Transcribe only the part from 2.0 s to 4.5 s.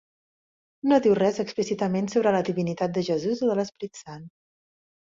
sobre la divinitat de Jesús o de l'Esperit Sant.